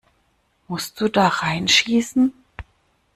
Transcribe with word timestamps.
Musst 0.67 0.99
du 0.99 1.09
da 1.09 1.27
reinschießen? 1.27 2.33